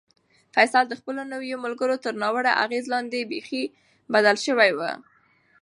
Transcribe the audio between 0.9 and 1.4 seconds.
خپلو